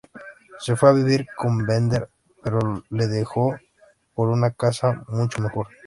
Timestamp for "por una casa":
4.15-5.03